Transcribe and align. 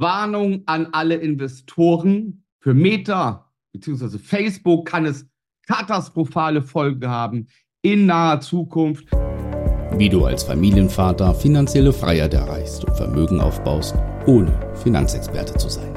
Warnung 0.00 0.62
an 0.64 0.88
alle 0.92 1.16
Investoren. 1.16 2.42
Für 2.58 2.74
Meta 2.74 3.50
bzw. 3.72 4.18
Facebook 4.18 4.86
kann 4.86 5.04
es 5.04 5.26
katastrophale 5.66 6.62
Folgen 6.62 7.08
haben 7.08 7.48
in 7.82 8.06
naher 8.06 8.40
Zukunft. 8.40 9.06
Wie 9.96 10.08
du 10.08 10.24
als 10.24 10.42
Familienvater 10.42 11.34
finanzielle 11.34 11.92
Freiheit 11.92 12.32
erreichst 12.32 12.84
und 12.84 12.96
Vermögen 12.96 13.40
aufbaust, 13.40 13.94
ohne 14.26 14.52
Finanzexperte 14.82 15.54
zu 15.58 15.68
sein. 15.68 15.94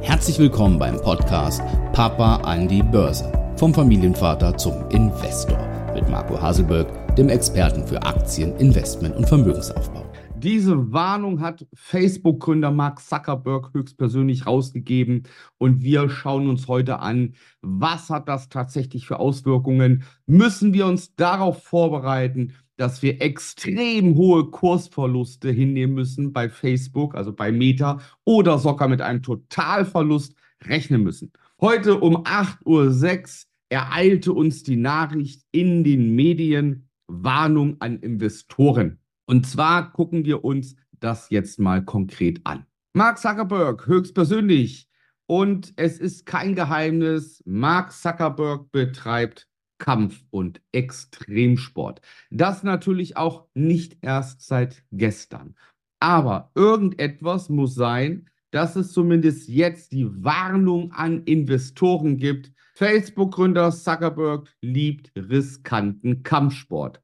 Herzlich 0.00 0.38
willkommen 0.38 0.78
beim 0.78 1.00
Podcast 1.00 1.60
Papa 1.92 2.36
an 2.36 2.68
die 2.68 2.82
Börse. 2.82 3.32
Vom 3.56 3.74
Familienvater 3.74 4.56
zum 4.56 4.88
Investor 4.90 5.58
mit 5.92 6.08
Marco 6.08 6.40
Haselberg, 6.40 7.16
dem 7.16 7.28
Experten 7.28 7.84
für 7.86 8.00
Aktien, 8.02 8.56
Investment 8.56 9.16
und 9.16 9.28
Vermögensaufbau. 9.28 10.09
Diese 10.42 10.90
Warnung 10.90 11.42
hat 11.42 11.66
Facebook-Gründer 11.74 12.70
Mark 12.70 12.98
Zuckerberg 13.00 13.74
höchstpersönlich 13.74 14.46
rausgegeben 14.46 15.24
und 15.58 15.82
wir 15.82 16.08
schauen 16.08 16.48
uns 16.48 16.66
heute 16.66 17.00
an, 17.00 17.34
was 17.60 18.08
hat 18.08 18.26
das 18.26 18.48
tatsächlich 18.48 19.06
für 19.06 19.18
Auswirkungen? 19.18 20.04
Müssen 20.24 20.72
wir 20.72 20.86
uns 20.86 21.14
darauf 21.14 21.62
vorbereiten, 21.62 22.54
dass 22.78 23.02
wir 23.02 23.20
extrem 23.20 24.14
hohe 24.14 24.46
Kursverluste 24.50 25.50
hinnehmen 25.50 25.92
müssen 25.92 26.32
bei 26.32 26.48
Facebook, 26.48 27.14
also 27.14 27.34
bei 27.34 27.52
Meta, 27.52 28.00
oder 28.24 28.58
sogar 28.58 28.88
mit 28.88 29.02
einem 29.02 29.22
Totalverlust 29.22 30.34
rechnen 30.64 31.02
müssen? 31.02 31.32
Heute 31.60 32.00
um 32.00 32.24
8.06 32.24 32.64
Uhr 32.64 33.48
ereilte 33.68 34.32
uns 34.32 34.62
die 34.62 34.76
Nachricht 34.76 35.42
in 35.52 35.84
den 35.84 36.14
Medien 36.14 36.88
Warnung 37.08 37.76
an 37.80 37.98
Investoren. 37.98 38.99
Und 39.30 39.46
zwar 39.46 39.92
gucken 39.92 40.24
wir 40.24 40.44
uns 40.44 40.74
das 40.98 41.30
jetzt 41.30 41.60
mal 41.60 41.84
konkret 41.84 42.40
an. 42.42 42.66
Mark 42.94 43.16
Zuckerberg 43.16 43.86
höchstpersönlich. 43.86 44.88
Und 45.26 45.72
es 45.76 46.00
ist 46.00 46.26
kein 46.26 46.56
Geheimnis, 46.56 47.40
Mark 47.46 47.92
Zuckerberg 47.92 48.72
betreibt 48.72 49.46
Kampf- 49.78 50.24
und 50.30 50.60
Extremsport. 50.72 52.00
Das 52.32 52.64
natürlich 52.64 53.16
auch 53.16 53.46
nicht 53.54 53.98
erst 54.00 54.44
seit 54.44 54.82
gestern. 54.90 55.54
Aber 56.00 56.50
irgendetwas 56.56 57.50
muss 57.50 57.76
sein, 57.76 58.28
dass 58.50 58.74
es 58.74 58.92
zumindest 58.92 59.48
jetzt 59.48 59.92
die 59.92 60.08
Warnung 60.24 60.90
an 60.90 61.22
Investoren 61.22 62.16
gibt. 62.16 62.50
Facebook-Gründer 62.74 63.70
Zuckerberg 63.70 64.48
liebt 64.60 65.12
riskanten 65.14 66.24
Kampfsport. 66.24 67.00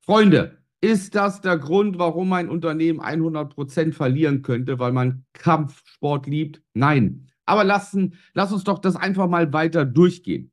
Freunde, 0.00 0.59
ist 0.80 1.14
das 1.14 1.40
der 1.40 1.58
Grund, 1.58 1.98
warum 1.98 2.32
ein 2.32 2.48
Unternehmen 2.48 3.00
100% 3.00 3.92
verlieren 3.92 4.42
könnte, 4.42 4.78
weil 4.78 4.92
man 4.92 5.24
Kampfsport 5.32 6.26
liebt? 6.26 6.62
Nein. 6.74 7.26
Aber 7.44 7.64
lassen, 7.64 8.14
lass 8.32 8.52
uns 8.52 8.64
doch 8.64 8.78
das 8.78 8.96
einfach 8.96 9.28
mal 9.28 9.52
weiter 9.52 9.84
durchgehen. 9.84 10.52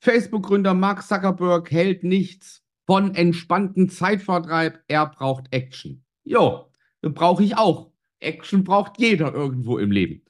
Facebook-Gründer 0.00 0.74
Mark 0.74 1.02
Zuckerberg 1.02 1.70
hält 1.70 2.02
nichts 2.02 2.64
von 2.86 3.14
entspannten 3.14 3.88
Zeitvertreib. 3.88 4.80
Er 4.88 5.06
braucht 5.06 5.52
Action. 5.52 6.02
Jo, 6.24 6.70
brauche 7.02 7.44
ich 7.44 7.56
auch. 7.56 7.92
Action 8.20 8.64
braucht 8.64 8.98
jeder 8.98 9.32
irgendwo 9.34 9.78
im 9.78 9.90
Leben. 9.90 10.22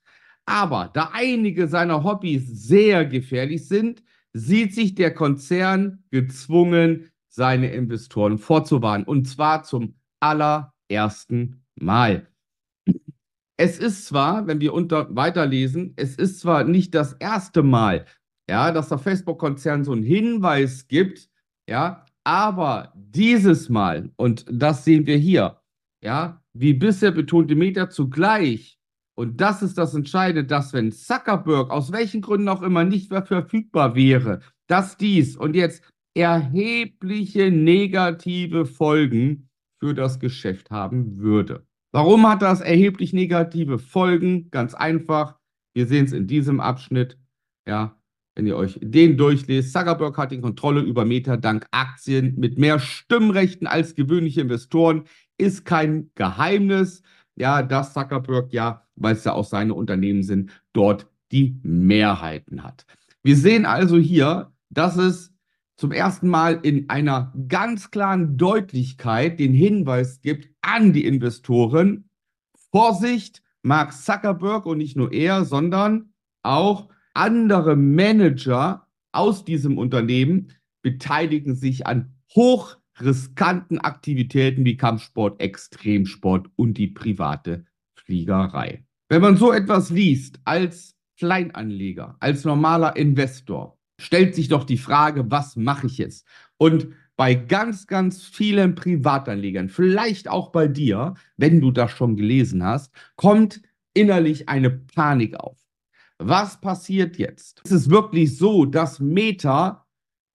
Aber 0.44 0.90
da 0.92 1.10
einige 1.12 1.68
seiner 1.68 2.02
Hobbys 2.02 2.46
sehr 2.46 3.06
gefährlich 3.06 3.68
sind, 3.68 4.02
sieht 4.32 4.74
sich 4.74 4.94
der 4.94 5.14
Konzern 5.14 6.04
gezwungen, 6.10 7.09
seine 7.30 7.72
Investoren 7.72 8.38
vorzuwarnen. 8.38 9.06
Und 9.06 9.26
zwar 9.26 9.62
zum 9.62 9.94
allerersten 10.20 11.64
Mal. 11.76 12.28
Es 13.56 13.78
ist 13.78 14.06
zwar, 14.06 14.46
wenn 14.46 14.60
wir 14.60 14.74
unter 14.74 15.14
weiterlesen, 15.14 15.92
es 15.96 16.16
ist 16.16 16.40
zwar 16.40 16.64
nicht 16.64 16.94
das 16.94 17.12
erste 17.14 17.62
Mal, 17.62 18.06
ja, 18.48 18.72
dass 18.72 18.88
der 18.88 18.98
Facebook-Konzern 18.98 19.84
so 19.84 19.92
einen 19.92 20.02
Hinweis 20.02 20.88
gibt, 20.88 21.28
ja, 21.68 22.04
aber 22.24 22.92
dieses 22.94 23.68
Mal, 23.68 24.10
und 24.16 24.44
das 24.50 24.84
sehen 24.84 25.06
wir 25.06 25.16
hier, 25.16 25.60
ja, 26.02 26.42
wie 26.52 26.72
bisher 26.72 27.12
betonte 27.12 27.54
Meta 27.54 27.90
zugleich, 27.90 28.78
und 29.14 29.40
das 29.42 29.60
ist 29.60 29.76
das 29.76 29.94
Entscheidende, 29.94 30.44
dass 30.44 30.72
wenn 30.72 30.90
Zuckerberg 30.90 31.70
aus 31.70 31.92
welchen 31.92 32.22
Gründen 32.22 32.48
auch 32.48 32.62
immer 32.62 32.84
nicht 32.84 33.10
mehr 33.10 33.22
verfügbar 33.22 33.94
wäre, 33.94 34.40
dass 34.66 34.96
dies 34.96 35.36
und 35.36 35.54
jetzt 35.54 35.84
erhebliche 36.14 37.50
negative 37.50 38.66
Folgen 38.66 39.48
für 39.78 39.94
das 39.94 40.20
Geschäft 40.20 40.70
haben 40.70 41.18
würde. 41.18 41.66
Warum 41.92 42.28
hat 42.28 42.42
das 42.42 42.60
erheblich 42.60 43.12
negative 43.12 43.78
Folgen? 43.78 44.50
Ganz 44.50 44.74
einfach. 44.74 45.38
Wir 45.74 45.86
sehen 45.86 46.04
es 46.04 46.12
in 46.12 46.26
diesem 46.26 46.60
Abschnitt. 46.60 47.18
Ja, 47.66 48.00
wenn 48.34 48.46
ihr 48.46 48.56
euch 48.56 48.78
den 48.80 49.16
durchlest. 49.16 49.72
Zuckerberg 49.72 50.16
hat 50.16 50.32
die 50.32 50.40
Kontrolle 50.40 50.80
über 50.80 51.04
Meta 51.04 51.36
dank 51.36 51.66
Aktien 51.72 52.34
mit 52.38 52.58
mehr 52.58 52.78
Stimmrechten 52.78 53.66
als 53.66 53.94
gewöhnliche 53.94 54.40
Investoren. 54.40 55.04
Ist 55.36 55.64
kein 55.64 56.10
Geheimnis. 56.14 57.02
Ja, 57.36 57.62
dass 57.62 57.92
Zuckerberg 57.92 58.52
ja, 58.52 58.86
weil 58.96 59.14
es 59.14 59.24
ja 59.24 59.32
auch 59.32 59.44
seine 59.44 59.74
Unternehmen 59.74 60.22
sind, 60.22 60.50
dort 60.72 61.08
die 61.32 61.58
Mehrheiten 61.62 62.62
hat. 62.62 62.86
Wir 63.22 63.36
sehen 63.36 63.66
also 63.66 63.96
hier, 63.98 64.52
dass 64.68 64.96
es 64.96 65.29
zum 65.80 65.92
ersten 65.92 66.28
Mal 66.28 66.60
in 66.62 66.90
einer 66.90 67.32
ganz 67.48 67.90
klaren 67.90 68.36
Deutlichkeit 68.36 69.40
den 69.40 69.54
Hinweis 69.54 70.20
gibt 70.20 70.50
an 70.60 70.92
die 70.92 71.06
Investoren, 71.06 72.10
Vorsicht, 72.70 73.42
Mark 73.62 73.94
Zuckerberg 73.94 74.66
und 74.66 74.76
nicht 74.76 74.94
nur 74.94 75.10
er, 75.10 75.46
sondern 75.46 76.12
auch 76.42 76.90
andere 77.14 77.76
Manager 77.76 78.86
aus 79.12 79.46
diesem 79.46 79.78
Unternehmen 79.78 80.52
beteiligen 80.82 81.54
sich 81.54 81.86
an 81.86 82.14
hochriskanten 82.34 83.78
Aktivitäten 83.78 84.66
wie 84.66 84.76
Kampfsport, 84.76 85.40
Extremsport 85.40 86.50
und 86.56 86.76
die 86.76 86.88
private 86.88 87.64
Fliegerei. 87.94 88.84
Wenn 89.08 89.22
man 89.22 89.38
so 89.38 89.50
etwas 89.50 89.88
liest 89.88 90.40
als 90.44 90.94
Kleinanleger, 91.16 92.18
als 92.20 92.44
normaler 92.44 92.96
Investor, 92.96 93.79
stellt 94.00 94.34
sich 94.34 94.48
doch 94.48 94.64
die 94.64 94.78
Frage, 94.78 95.30
was 95.30 95.56
mache 95.56 95.86
ich 95.86 95.98
jetzt? 95.98 96.26
Und 96.56 96.88
bei 97.16 97.34
ganz, 97.34 97.86
ganz 97.86 98.24
vielen 98.24 98.74
Privatanlegern, 98.74 99.68
vielleicht 99.68 100.28
auch 100.28 100.50
bei 100.50 100.68
dir, 100.68 101.14
wenn 101.36 101.60
du 101.60 101.70
das 101.70 101.90
schon 101.90 102.16
gelesen 102.16 102.64
hast, 102.64 102.92
kommt 103.16 103.60
innerlich 103.92 104.48
eine 104.48 104.70
Panik 104.70 105.36
auf. 105.38 105.58
Was 106.18 106.60
passiert 106.60 107.18
jetzt? 107.18 107.60
Es 107.64 107.72
ist 107.72 107.90
wirklich 107.90 108.36
so, 108.36 108.64
dass 108.64 109.00
Meta, 109.00 109.86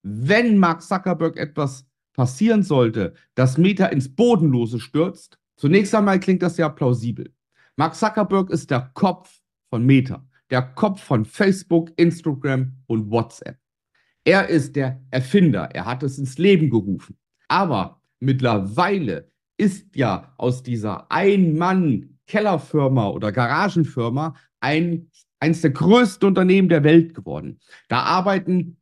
wenn 0.04 0.58
Mark 0.58 0.84
Zuckerberg 0.84 1.38
etwas 1.38 1.88
passieren 2.14 2.64
sollte, 2.64 3.14
dass 3.34 3.58
Meta 3.58 3.88
ins 3.88 4.14
Bodenlose 4.16 4.80
stürzt, 4.80 5.40
zunächst 5.58 5.94
einmal 5.96 6.20
klingt 6.20 6.44
das 6.44 6.58
ja 6.58 6.70
plausibel. 6.70 7.34
Mark 7.78 7.96
Zuckerberg 7.96 8.52
ist 8.52 8.70
der 8.70 8.92
Kopf 8.94 9.42
von 9.70 9.86
Meta 9.86 10.24
der 10.50 10.62
Kopf 10.62 11.02
von 11.02 11.26
Facebook, 11.26 11.92
Instagram 11.98 12.74
und 12.88 13.10
WhatsApp. 13.12 13.58
Er 14.24 14.48
ist 14.50 14.76
der 14.76 15.02
Erfinder, 15.12 15.70
er 15.74 15.86
hat 15.86 16.04
es 16.04 16.18
ins 16.18 16.38
Leben 16.38 16.70
gerufen. 16.70 17.18
Aber 17.48 18.02
mittlerweile 18.20 19.30
ist 19.58 19.96
ja 19.96 20.34
aus 20.38 20.64
dieser 20.64 21.12
Ein-Mann-Kellerfirma 21.12 23.10
oder 23.10 23.32
Garagenfirma 23.32 24.36
ein, 24.60 25.10
eines 25.40 25.62
der 25.62 25.72
größten 25.72 26.28
Unternehmen 26.28 26.70
der 26.70 26.84
Welt 26.84 27.14
geworden. 27.14 27.60
Da 27.88 28.00
arbeiten 28.02 28.78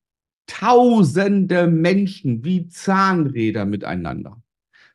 tausende 0.47 1.67
Menschen 1.67 2.43
wie 2.43 2.67
Zahnräder 2.67 3.65
miteinander. 3.65 4.41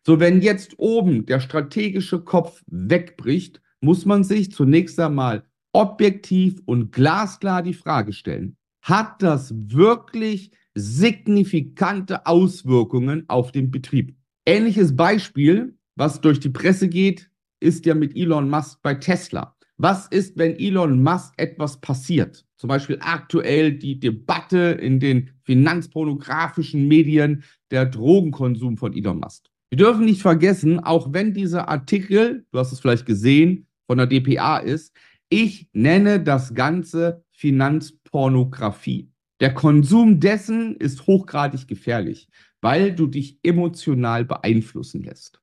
So, 0.05 0.21
wenn 0.21 0.41
jetzt 0.41 0.79
oben 0.79 1.27
der 1.27 1.41
strategische 1.41 2.21
Kopf 2.21 2.63
wegbricht, 2.67 3.61
muss 3.81 4.07
man 4.07 4.25
sich 4.25 4.53
zunächst 4.53 4.99
einmal 4.99 5.45
objektiv 5.79 6.61
und 6.65 6.91
glasklar 6.91 7.63
die 7.63 7.73
Frage 7.73 8.13
stellen, 8.13 8.57
hat 8.83 9.23
das 9.23 9.55
wirklich 9.55 10.51
signifikante 10.75 12.27
Auswirkungen 12.27 13.25
auf 13.29 13.53
den 13.53 13.71
Betrieb? 13.71 14.17
Ähnliches 14.45 14.97
Beispiel, 14.97 15.79
was 15.95 16.21
durch 16.21 16.41
die 16.41 16.49
Presse 16.49 16.89
geht, 16.89 17.31
ist 17.61 17.87
ja 17.87 17.95
mit 17.95 18.17
Elon 18.17 18.51
Musk 18.51 18.81
bei 18.83 18.95
Tesla. 18.95 19.55
Was 19.77 20.09
ist, 20.09 20.37
wenn 20.37 20.59
Elon 20.59 21.01
Musk 21.01 21.35
etwas 21.37 21.81
passiert? 21.81 22.45
Zum 22.57 22.67
Beispiel 22.67 22.99
aktuell 23.01 23.73
die 23.73 24.01
Debatte 24.01 24.77
in 24.83 24.99
den 24.99 25.31
finanzpornografischen 25.45 26.89
Medien, 26.89 27.45
der 27.71 27.87
Drogenkonsum 27.87 28.79
von 28.79 28.95
Elon 28.95 29.21
Musk. 29.21 29.47
Wir 29.71 29.79
dürfen 29.79 30.07
nicht 30.07 30.23
vergessen, 30.23 30.81
auch 30.81 31.13
wenn 31.13 31.35
dieser 31.35 31.69
Artikel, 31.69 32.47
du 32.51 32.59
hast 32.59 32.73
es 32.73 32.81
vielleicht 32.81 33.07
gesehen, 33.07 33.69
von 33.89 33.99
der 33.99 34.07
DPA 34.07 34.59
ist, 34.59 34.95
ich 35.29 35.69
nenne 35.73 36.21
das 36.21 36.55
Ganze 36.55 37.25
Finanzpornografie. 37.33 39.11
Der 39.41 39.55
Konsum 39.55 40.19
dessen 40.21 40.77
ist 40.77 41.07
hochgradig 41.07 41.69
gefährlich, 41.69 42.29
weil 42.61 42.95
du 42.95 43.07
dich 43.07 43.39
emotional 43.43 44.25
beeinflussen 44.25 45.05
lässt. 45.05 45.41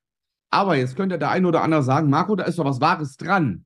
Aber 0.50 0.76
jetzt 0.76 0.96
könnte 0.96 1.18
der 1.18 1.32
eine 1.32 1.48
oder 1.48 1.64
andere 1.64 1.84
sagen, 1.84 2.10
Marco, 2.10 2.36
da 2.36 2.44
ist 2.46 2.60
doch 2.60 2.66
was 2.66 2.82
Wahres 2.82 3.18
dran. 3.18 3.66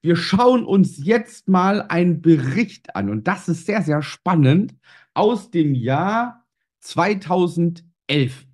Wir 0.00 0.16
schauen 0.16 0.64
uns 0.64 1.04
jetzt 1.04 1.48
mal 1.48 1.82
einen 1.82 2.20
Bericht 2.20 2.94
an 2.94 3.08
und 3.08 3.26
das 3.26 3.48
ist 3.48 3.66
sehr, 3.66 3.82
sehr 3.82 4.02
spannend 4.02 4.74
aus 5.14 5.50
dem 5.50 5.74
Jahr 5.74 6.44
2011. 6.80 8.46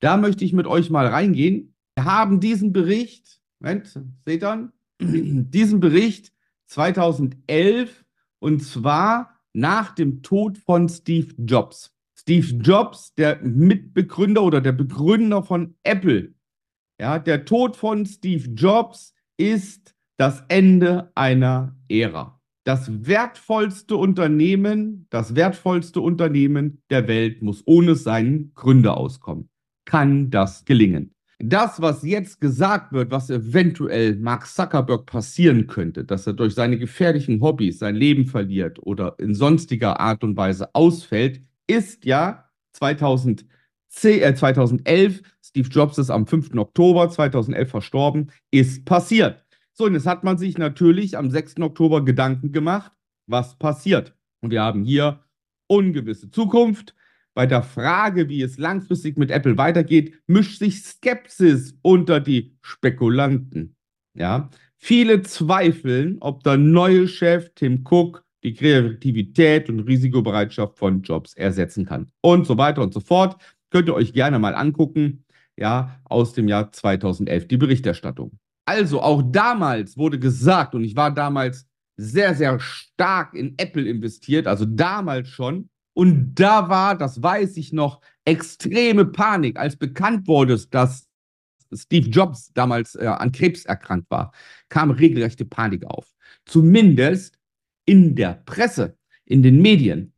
Da 0.00 0.16
möchte 0.16 0.44
ich 0.44 0.52
mit 0.52 0.66
euch 0.66 0.90
mal 0.90 1.06
reingehen. 1.06 1.74
Wir 1.96 2.04
haben 2.04 2.40
diesen 2.40 2.72
Bericht, 2.72 3.40
Moment, 3.58 3.98
seht 4.24 4.44
ihr, 4.44 4.72
diesen 5.00 5.80
Bericht 5.80 6.32
2011 6.68 8.04
und 8.38 8.62
zwar 8.62 9.34
nach 9.52 9.94
dem 9.94 10.22
Tod 10.22 10.58
von 10.58 10.88
Steve 10.88 11.34
Jobs. 11.38 11.94
Steve 12.18 12.46
Jobs, 12.62 13.14
der 13.14 13.40
Mitbegründer 13.42 14.42
oder 14.42 14.60
der 14.60 14.72
Begründer 14.72 15.42
von 15.42 15.74
Apple. 15.82 16.34
Ja, 17.00 17.18
der 17.18 17.44
Tod 17.44 17.76
von 17.76 18.06
Steve 18.06 18.48
Jobs 18.50 19.14
ist 19.36 19.94
das 20.18 20.44
Ende 20.48 21.12
einer 21.14 21.76
Ära. 21.88 22.40
Das 22.64 23.06
wertvollste 23.06 23.96
Unternehmen, 23.96 25.06
das 25.10 25.34
wertvollste 25.34 26.00
Unternehmen 26.00 26.82
der 26.90 27.08
Welt 27.08 27.40
muss 27.40 27.62
ohne 27.66 27.94
seinen 27.94 28.52
Gründer 28.54 28.96
auskommen. 28.96 29.48
Kann 29.86 30.30
das 30.30 30.64
gelingen? 30.66 31.14
Das, 31.40 31.80
was 31.80 32.02
jetzt 32.02 32.40
gesagt 32.40 32.92
wird, 32.92 33.12
was 33.12 33.30
eventuell 33.30 34.16
Mark 34.16 34.46
Zuckerberg 34.48 35.06
passieren 35.06 35.68
könnte, 35.68 36.04
dass 36.04 36.26
er 36.26 36.32
durch 36.32 36.54
seine 36.54 36.78
gefährlichen 36.78 37.40
Hobbys 37.40 37.78
sein 37.78 37.94
Leben 37.94 38.26
verliert 38.26 38.80
oder 38.82 39.14
in 39.18 39.34
sonstiger 39.34 40.00
Art 40.00 40.24
und 40.24 40.36
Weise 40.36 40.74
ausfällt, 40.74 41.40
ist 41.68 42.04
ja 42.04 42.50
2010, 42.72 43.46
äh, 44.02 44.34
2011, 44.34 45.22
Steve 45.40 45.68
Jobs 45.68 45.98
ist 45.98 46.10
am 46.10 46.26
5. 46.26 46.56
Oktober 46.56 47.08
2011 47.08 47.70
verstorben, 47.70 48.32
ist 48.50 48.84
passiert. 48.84 49.44
So, 49.72 49.84
und 49.84 49.94
jetzt 49.94 50.06
hat 50.06 50.24
man 50.24 50.38
sich 50.38 50.58
natürlich 50.58 51.16
am 51.16 51.30
6. 51.30 51.60
Oktober 51.60 52.04
Gedanken 52.04 52.50
gemacht, 52.50 52.90
was 53.28 53.56
passiert. 53.58 54.12
Und 54.40 54.50
wir 54.50 54.62
haben 54.62 54.82
hier 54.82 55.20
ungewisse 55.68 56.30
Zukunft. 56.30 56.96
Bei 57.38 57.46
der 57.46 57.62
Frage, 57.62 58.28
wie 58.28 58.42
es 58.42 58.58
langfristig 58.58 59.16
mit 59.16 59.30
Apple 59.30 59.56
weitergeht, 59.56 60.20
mischt 60.26 60.58
sich 60.58 60.82
Skepsis 60.82 61.78
unter 61.82 62.18
die 62.18 62.58
Spekulanten. 62.62 63.76
Ja, 64.12 64.50
viele 64.76 65.22
zweifeln, 65.22 66.16
ob 66.18 66.42
der 66.42 66.56
neue 66.56 67.06
Chef 67.06 67.52
Tim 67.54 67.84
Cook 67.88 68.24
die 68.42 68.54
Kreativität 68.54 69.68
und 69.68 69.78
Risikobereitschaft 69.78 70.76
von 70.78 71.02
Jobs 71.02 71.34
ersetzen 71.34 71.86
kann. 71.86 72.10
Und 72.22 72.44
so 72.44 72.58
weiter 72.58 72.82
und 72.82 72.92
so 72.92 72.98
fort. 72.98 73.40
Könnt 73.70 73.86
ihr 73.86 73.94
euch 73.94 74.12
gerne 74.12 74.40
mal 74.40 74.56
angucken, 74.56 75.24
ja, 75.56 76.00
aus 76.06 76.32
dem 76.32 76.48
Jahr 76.48 76.72
2011, 76.72 77.46
die 77.46 77.56
Berichterstattung. 77.56 78.32
Also 78.66 79.00
auch 79.00 79.22
damals 79.24 79.96
wurde 79.96 80.18
gesagt, 80.18 80.74
und 80.74 80.82
ich 80.82 80.96
war 80.96 81.14
damals 81.14 81.68
sehr, 81.96 82.34
sehr 82.34 82.58
stark 82.58 83.34
in 83.34 83.54
Apple 83.58 83.88
investiert, 83.88 84.48
also 84.48 84.64
damals 84.64 85.28
schon. 85.28 85.68
Und 85.98 86.36
da 86.36 86.68
war, 86.68 86.96
das 86.96 87.24
weiß 87.24 87.56
ich 87.56 87.72
noch, 87.72 88.00
extreme 88.24 89.04
Panik, 89.04 89.58
als 89.58 89.74
bekannt 89.74 90.28
wurde, 90.28 90.56
dass 90.70 91.08
Steve 91.74 92.08
Jobs 92.08 92.52
damals 92.52 92.94
äh, 92.94 93.06
an 93.06 93.32
Krebs 93.32 93.64
erkrankt 93.64 94.08
war, 94.08 94.30
kam 94.68 94.92
regelrechte 94.92 95.44
Panik 95.44 95.84
auf. 95.84 96.14
Zumindest 96.44 97.36
in 97.84 98.14
der 98.14 98.34
Presse, 98.46 98.96
in 99.24 99.42
den 99.42 99.60
Medien. 99.60 100.12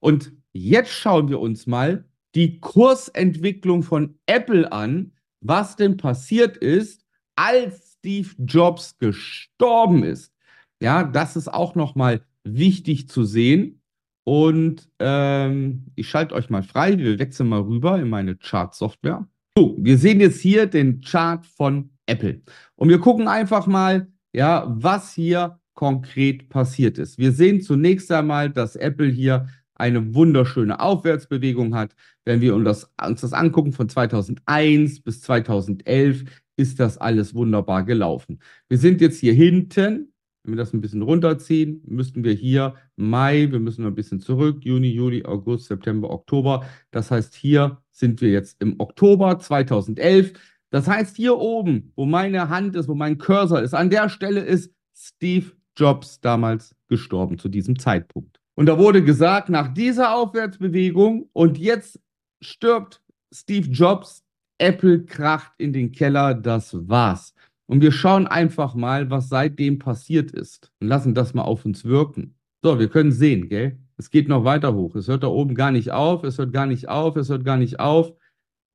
Und 0.00 0.32
jetzt 0.52 0.90
schauen 0.90 1.28
wir 1.28 1.38
uns 1.38 1.68
mal 1.68 2.04
die 2.34 2.58
Kursentwicklung 2.58 3.84
von 3.84 4.18
Apple 4.26 4.72
an, 4.72 5.12
was 5.40 5.76
denn 5.76 5.98
passiert 5.98 6.56
ist, 6.56 7.06
als 7.36 7.92
Steve 7.98 8.30
Jobs 8.38 8.98
gestorben 8.98 10.02
ist. 10.02 10.34
Ja, 10.80 11.04
das 11.04 11.36
ist 11.36 11.46
auch 11.46 11.76
nochmal 11.76 12.26
wichtig 12.42 13.08
zu 13.08 13.22
sehen. 13.22 13.81
Und 14.24 14.88
ähm, 14.98 15.86
ich 15.96 16.08
schalte 16.08 16.34
euch 16.34 16.48
mal 16.50 16.62
frei. 16.62 16.98
Wir 16.98 17.18
wechseln 17.18 17.48
mal 17.48 17.60
rüber 17.60 17.98
in 17.98 18.08
meine 18.08 18.36
Chart-Software. 18.36 19.26
So, 19.56 19.76
wir 19.78 19.98
sehen 19.98 20.20
jetzt 20.20 20.40
hier 20.40 20.66
den 20.66 21.00
Chart 21.00 21.44
von 21.44 21.90
Apple. 22.06 22.42
Und 22.76 22.88
wir 22.88 22.98
gucken 22.98 23.28
einfach 23.28 23.66
mal, 23.66 24.08
ja, 24.32 24.64
was 24.68 25.12
hier 25.12 25.58
konkret 25.74 26.48
passiert 26.48 26.98
ist. 26.98 27.18
Wir 27.18 27.32
sehen 27.32 27.60
zunächst 27.60 28.10
einmal, 28.12 28.50
dass 28.50 28.76
Apple 28.76 29.08
hier 29.08 29.48
eine 29.74 30.14
wunderschöne 30.14 30.78
Aufwärtsbewegung 30.78 31.74
hat. 31.74 31.94
Wenn 32.24 32.40
wir 32.40 32.54
uns 32.54 32.64
das, 32.64 32.92
uns 33.04 33.20
das 33.22 33.32
angucken 33.32 33.72
von 33.72 33.88
2001 33.88 35.00
bis 35.00 35.22
2011, 35.22 36.24
ist 36.56 36.78
das 36.78 36.98
alles 36.98 37.34
wunderbar 37.34 37.84
gelaufen. 37.84 38.40
Wir 38.68 38.78
sind 38.78 39.00
jetzt 39.00 39.18
hier 39.18 39.34
hinten. 39.34 40.11
Wenn 40.44 40.54
wir 40.54 40.58
das 40.58 40.72
ein 40.72 40.80
bisschen 40.80 41.02
runterziehen, 41.02 41.82
müssten 41.86 42.24
wir 42.24 42.32
hier 42.32 42.74
Mai, 42.96 43.48
wir 43.50 43.60
müssen 43.60 43.86
ein 43.86 43.94
bisschen 43.94 44.20
zurück, 44.20 44.64
Juni, 44.64 44.88
Juli, 44.88 45.24
August, 45.24 45.66
September, 45.66 46.10
Oktober. 46.10 46.64
Das 46.90 47.10
heißt, 47.10 47.34
hier 47.34 47.80
sind 47.90 48.20
wir 48.20 48.30
jetzt 48.30 48.60
im 48.60 48.80
Oktober 48.80 49.38
2011. 49.38 50.32
Das 50.70 50.88
heißt, 50.88 51.16
hier 51.16 51.38
oben, 51.38 51.92
wo 51.94 52.06
meine 52.06 52.48
Hand 52.48 52.74
ist, 52.74 52.88
wo 52.88 52.94
mein 52.94 53.18
Cursor 53.18 53.62
ist, 53.62 53.74
an 53.74 53.90
der 53.90 54.08
Stelle 54.08 54.40
ist 54.40 54.72
Steve 54.94 55.52
Jobs 55.76 56.20
damals 56.20 56.74
gestorben 56.88 57.38
zu 57.38 57.48
diesem 57.48 57.78
Zeitpunkt. 57.78 58.40
Und 58.54 58.66
da 58.66 58.78
wurde 58.78 59.02
gesagt, 59.02 59.48
nach 59.48 59.72
dieser 59.72 60.14
Aufwärtsbewegung 60.14 61.28
und 61.32 61.58
jetzt 61.58 62.00
stirbt 62.40 63.02
Steve 63.32 63.68
Jobs, 63.68 64.24
Apple 64.58 65.04
kracht 65.04 65.52
in 65.58 65.72
den 65.72 65.92
Keller, 65.92 66.34
das 66.34 66.76
war's. 66.88 67.34
Und 67.66 67.80
wir 67.80 67.92
schauen 67.92 68.26
einfach 68.26 68.74
mal, 68.74 69.10
was 69.10 69.28
seitdem 69.28 69.78
passiert 69.78 70.30
ist 70.30 70.70
und 70.80 70.88
lassen 70.88 71.14
das 71.14 71.34
mal 71.34 71.42
auf 71.42 71.64
uns 71.64 71.84
wirken. 71.84 72.34
So, 72.62 72.78
wir 72.78 72.88
können 72.88 73.12
sehen, 73.12 73.48
gell? 73.48 73.78
Es 73.96 74.10
geht 74.10 74.28
noch 74.28 74.44
weiter 74.44 74.74
hoch. 74.74 74.94
Es 74.96 75.08
hört 75.08 75.22
da 75.22 75.28
oben 75.28 75.54
gar 75.54 75.70
nicht 75.70 75.90
auf, 75.90 76.24
es 76.24 76.38
hört 76.38 76.52
gar 76.52 76.66
nicht 76.66 76.88
auf, 76.88 77.16
es 77.16 77.28
hört 77.28 77.44
gar 77.44 77.56
nicht 77.56 77.80
auf. 77.80 78.12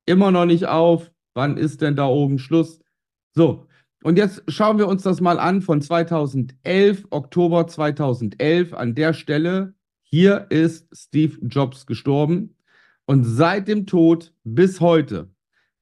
Immer 0.06 0.30
noch 0.30 0.46
nicht 0.46 0.66
auf. 0.66 1.10
Wann 1.34 1.56
ist 1.56 1.82
denn 1.82 1.96
da 1.96 2.06
oben 2.06 2.38
Schluss? 2.38 2.80
So, 3.34 3.66
und 4.02 4.16
jetzt 4.16 4.42
schauen 4.48 4.78
wir 4.78 4.88
uns 4.88 5.02
das 5.02 5.20
mal 5.20 5.38
an 5.38 5.60
von 5.60 5.82
2011, 5.82 7.06
Oktober 7.10 7.66
2011. 7.66 8.72
An 8.72 8.94
der 8.94 9.12
Stelle, 9.12 9.74
hier 10.02 10.46
ist 10.50 10.88
Steve 10.96 11.36
Jobs 11.42 11.86
gestorben. 11.86 12.56
Und 13.06 13.24
seit 13.24 13.68
dem 13.68 13.86
Tod 13.86 14.34
bis 14.44 14.80
heute, 14.80 15.30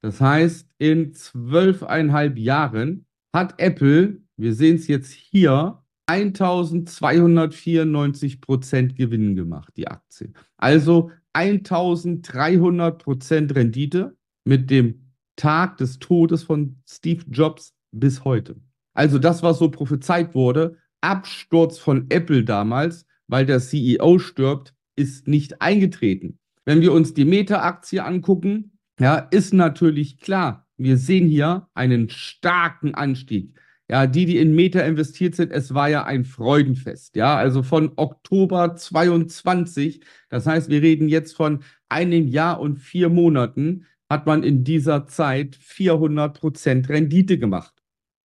das 0.06 0.20
heißt 0.20 0.68
in 0.78 1.12
zwölfeinhalb 1.14 2.38
Jahren, 2.38 3.06
hat 3.34 3.54
Apple, 3.58 4.22
wir 4.36 4.54
sehen 4.54 4.76
es 4.76 4.86
jetzt 4.86 5.10
hier, 5.10 5.82
1294 6.06 8.40
Prozent 8.40 8.94
Gewinn 8.94 9.34
gemacht, 9.34 9.72
die 9.76 9.88
Aktie. 9.88 10.32
Also 10.58 11.10
1300 11.32 13.02
Prozent 13.02 13.56
Rendite 13.56 14.16
mit 14.44 14.70
dem 14.70 15.10
Tag 15.34 15.76
des 15.78 15.98
Todes 15.98 16.44
von 16.44 16.80
Steve 16.88 17.24
Jobs 17.28 17.74
bis 17.90 18.24
heute. 18.24 18.54
Also 18.94 19.18
das, 19.18 19.42
was 19.42 19.58
so 19.58 19.72
prophezeit 19.72 20.36
wurde, 20.36 20.76
Absturz 21.00 21.78
von 21.78 22.06
Apple 22.10 22.44
damals, 22.44 23.06
weil 23.26 23.44
der 23.44 23.58
CEO 23.58 24.20
stirbt, 24.20 24.72
ist 24.94 25.26
nicht 25.26 25.60
eingetreten. 25.60 26.38
Wenn 26.64 26.80
wir 26.80 26.92
uns 26.92 27.12
die 27.12 27.24
Meta-Aktie 27.24 28.04
angucken, 28.04 28.70
ja, 28.98 29.18
ist 29.18 29.52
natürlich 29.52 30.18
klar, 30.20 30.66
wir 30.76 30.96
sehen 30.96 31.28
hier 31.28 31.68
einen 31.74 32.08
starken 32.10 32.94
Anstieg. 32.94 33.58
Ja, 33.88 34.08
die, 34.08 34.26
die 34.26 34.38
in 34.38 34.54
Meta 34.54 34.80
investiert 34.80 35.36
sind, 35.36 35.52
es 35.52 35.72
war 35.72 35.88
ja 35.88 36.04
ein 36.04 36.24
Freudenfest. 36.24 37.14
Ja, 37.14 37.36
also 37.36 37.62
von 37.62 37.92
Oktober 37.96 38.74
22, 38.74 40.00
das 40.28 40.46
heißt, 40.46 40.68
wir 40.70 40.82
reden 40.82 41.08
jetzt 41.08 41.36
von 41.36 41.62
einem 41.88 42.26
Jahr 42.26 42.60
und 42.60 42.78
vier 42.78 43.08
Monaten, 43.08 43.86
hat 44.10 44.26
man 44.26 44.42
in 44.42 44.64
dieser 44.64 45.06
Zeit 45.06 45.56
400 45.56 46.38
Prozent 46.38 46.88
Rendite 46.88 47.38
gemacht. 47.38 47.74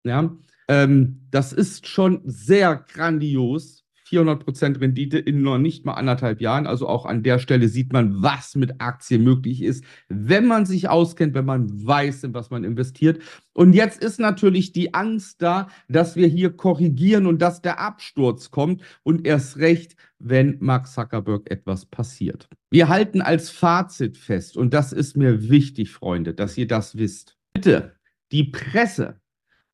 Ja, 0.04 0.36
ähm, 0.68 1.28
das 1.30 1.54
ist 1.54 1.88
schon 1.88 2.22
sehr 2.25 2.75
grandios. 2.75 3.81
400% 4.12 4.82
Rendite 4.82 5.18
in 5.18 5.41
noch 5.41 5.58
nicht 5.58 5.86
mal 5.86 5.94
anderthalb 5.94 6.41
Jahren. 6.41 6.68
Also 6.68 6.88
auch 6.88 7.06
an 7.06 7.24
der 7.24 7.39
Stelle 7.39 7.68
sieht 7.68 7.94
man, 7.94 8.22
was 8.22 8.56
mit 8.56 8.82
Aktien 8.82 9.24
möglich 9.24 9.63
ist, 9.63 9.84
wenn 10.10 10.46
man 10.46 10.65
sich 10.65 10.89
auskennt, 10.89 11.34
wenn 11.34 11.46
man 11.46 11.86
weiß, 11.86 12.24
in 12.25 12.34
was 12.34 12.50
man 12.50 12.63
investiert. 12.63 13.22
Und 13.53 13.74
jetzt 13.74 14.03
ist 14.03 14.20
natürlich 14.20 14.72
die 14.72 14.94
Angst 14.94 15.41
da, 15.41 15.68
dass 15.88 16.15
wir 16.15 16.27
hier 16.27 16.51
korrigieren 16.51 17.25
und 17.25 17.41
dass 17.41 17.62
der 17.62 17.80
Absturz 17.80 18.51
kommt 18.51 18.82
und 19.03 19.25
erst 19.25 19.58
recht, 19.58 19.96
wenn 20.20 20.58
Mark 20.60 20.88
Zuckerberg 20.88 21.50
etwas 21.50 21.86
passiert. 21.86 22.48
Wir 22.70 22.89
halten 22.89 23.22
als 23.22 23.50
Fazit 23.50 24.18
fest, 24.18 24.56
und 24.58 24.74
das 24.74 24.94
ist 24.94 25.18
mir 25.18 25.50
wichtig, 25.50 25.91
Freunde, 25.91 26.34
dass 26.34 26.58
ihr 26.58 26.68
das 26.68 26.98
wisst. 26.98 27.38
Bitte, 27.53 27.96
die 28.32 28.46
Presse 28.46 29.20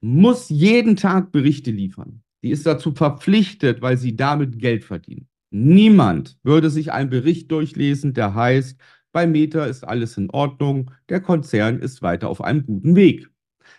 muss 0.01 0.49
jeden 0.49 0.95
Tag 0.95 1.31
Berichte 1.31 1.71
liefern. 1.71 2.21
Die 2.43 2.51
ist 2.51 2.65
dazu 2.65 2.91
verpflichtet, 2.93 3.81
weil 3.81 3.97
sie 3.97 4.15
damit 4.15 4.59
Geld 4.59 4.83
verdienen. 4.83 5.27
Niemand 5.49 6.37
würde 6.43 6.69
sich 6.69 6.91
einen 6.91 7.09
Bericht 7.09 7.51
durchlesen, 7.51 8.13
der 8.13 8.35
heißt, 8.35 8.79
bei 9.11 9.25
Meta 9.25 9.65
ist 9.65 9.83
alles 9.83 10.17
in 10.17 10.29
Ordnung, 10.29 10.91
der 11.09 11.21
Konzern 11.21 11.79
ist 11.79 12.01
weiter 12.01 12.29
auf 12.29 12.43
einem 12.43 12.65
guten 12.65 12.95
Weg. 12.95 13.29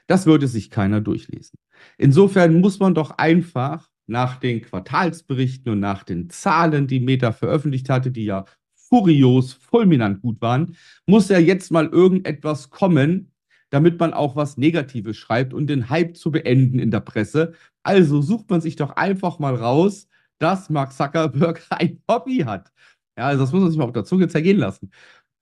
Das 0.06 0.26
würde 0.26 0.48
sich 0.48 0.70
keiner 0.70 1.00
durchlesen. 1.00 1.58
Insofern 1.98 2.60
muss 2.60 2.78
man 2.80 2.94
doch 2.94 3.12
einfach 3.18 3.88
nach 4.06 4.36
den 4.40 4.62
Quartalsberichten 4.62 5.72
und 5.72 5.80
nach 5.80 6.02
den 6.02 6.30
Zahlen, 6.30 6.86
die 6.86 7.00
Meta 7.00 7.32
veröffentlicht 7.32 7.90
hatte, 7.90 8.10
die 8.10 8.24
ja 8.24 8.46
furios, 8.74 9.52
fulminant 9.52 10.22
gut 10.22 10.40
waren, 10.40 10.76
muss 11.06 11.28
ja 11.28 11.38
jetzt 11.38 11.70
mal 11.70 11.86
irgendetwas 11.86 12.70
kommen, 12.70 13.32
damit 13.70 13.98
man 14.00 14.12
auch 14.14 14.36
was 14.36 14.56
Negatives 14.56 15.16
schreibt 15.16 15.54
und 15.54 15.68
den 15.68 15.90
Hype 15.90 16.16
zu 16.16 16.30
beenden 16.30 16.78
in 16.78 16.90
der 16.90 17.00
Presse. 17.00 17.52
Also 17.82 18.22
sucht 18.22 18.50
man 18.50 18.60
sich 18.60 18.76
doch 18.76 18.90
einfach 18.96 19.38
mal 19.38 19.54
raus, 19.54 20.08
dass 20.38 20.70
Mark 20.70 20.92
Zuckerberg 20.92 21.62
ein 21.70 22.02
Hobby 22.08 22.38
hat. 22.38 22.72
Ja, 23.18 23.26
also 23.26 23.42
das 23.42 23.52
muss 23.52 23.62
man 23.62 23.70
sich 23.70 23.78
mal 23.78 23.84
auf 23.84 23.92
der 23.92 24.04
Zunge 24.04 24.28
zergehen 24.28 24.58
lassen. 24.58 24.92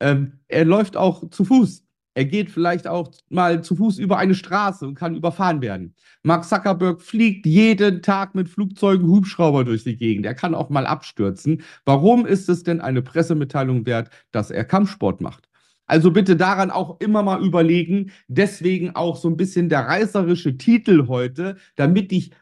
Ähm, 0.01 0.41
er 0.49 0.65
läuft 0.65 0.97
auch 0.97 1.29
zu 1.31 1.45
Fuß. 1.45 1.87
Er 2.15 2.25
geht 2.25 2.51
vielleicht 2.51 2.87
auch 2.87 3.13
mal 3.29 3.63
zu 3.63 3.77
Fuß 3.77 3.99
über 3.99 4.17
eine 4.17 4.35
Straße 4.35 4.87
und 4.87 4.95
kann 4.95 5.15
überfahren 5.15 5.61
werden. 5.61 5.95
Mark 6.23 6.47
Zuckerberg 6.47 7.03
fliegt 7.03 7.45
jeden 7.45 8.01
Tag 8.01 8.35
mit 8.35 8.49
Flugzeugen, 8.49 9.07
Hubschrauber 9.07 9.65
durch 9.65 9.85
die 9.85 9.99
Gegend. 9.99 10.25
Er 10.25 10.35
kann 10.35 10.55
auch 10.55 10.71
mal 10.71 10.87
abstürzen. 10.87 11.63
Warum 11.85 12.25
ist 12.25 12.49
es 12.49 12.63
denn 12.63 12.81
eine 12.81 13.03
Pressemitteilung 13.03 13.85
wert, 13.85 14.09
dass 14.33 14.51
er 14.51 14.65
Kampfsport 14.65 15.21
macht? 15.21 15.51
Also 15.87 16.11
bitte 16.11 16.37
daran 16.37 16.71
auch 16.71 17.01
immer 17.01 17.23
mal 17.23 17.43
überlegen. 17.45 18.11
Deswegen 18.29 18.95
auch 18.95 19.17
so 19.17 19.29
ein 19.29 19.37
bisschen 19.37 19.69
der 19.69 19.87
reißerische 19.87 20.57
Titel 20.57 21.07
heute, 21.07 21.57
damit 21.77 22.13
ich 22.13 22.33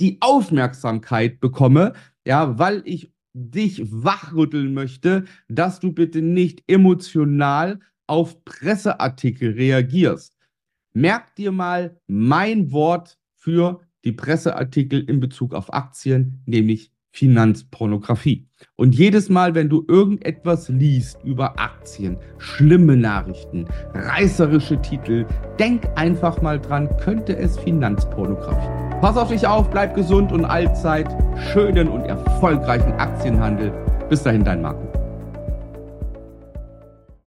die 0.00 0.18
Aufmerksamkeit 0.20 1.40
bekomme, 1.40 1.92
ja, 2.26 2.58
weil 2.58 2.82
ich 2.84 3.12
dich 3.34 3.82
wachrütteln 3.90 4.74
möchte, 4.74 5.24
dass 5.48 5.80
du 5.80 5.92
bitte 5.92 6.22
nicht 6.22 6.62
emotional 6.66 7.80
auf 8.06 8.44
Presseartikel 8.44 9.52
reagierst. 9.52 10.36
Merk 10.92 11.34
dir 11.34 11.50
mal 11.50 12.00
mein 12.06 12.70
Wort 12.70 13.18
für 13.34 13.80
die 14.04 14.12
Presseartikel 14.12 15.02
in 15.08 15.20
Bezug 15.20 15.54
auf 15.54 15.72
Aktien, 15.72 16.42
nämlich 16.46 16.93
Finanzpornografie. 17.14 18.44
Und 18.74 18.96
jedes 18.96 19.28
Mal, 19.28 19.54
wenn 19.54 19.68
du 19.68 19.84
irgendetwas 19.86 20.68
liest 20.68 21.22
über 21.22 21.60
Aktien, 21.60 22.16
schlimme 22.38 22.96
Nachrichten, 22.96 23.66
reißerische 23.94 24.82
Titel, 24.82 25.24
denk 25.60 25.84
einfach 25.94 26.42
mal 26.42 26.60
dran, 26.60 26.88
könnte 26.98 27.36
es 27.36 27.56
Finanzpornografie. 27.60 29.00
Pass 29.00 29.16
auf 29.16 29.28
dich 29.28 29.46
auf, 29.46 29.70
bleib 29.70 29.94
gesund 29.94 30.32
und 30.32 30.44
allzeit 30.44 31.08
schönen 31.52 31.86
und 31.86 32.00
erfolgreichen 32.02 32.92
Aktienhandel. 32.94 33.72
Bis 34.10 34.24
dahin, 34.24 34.42
dein 34.42 34.60
Marco. 34.60 34.93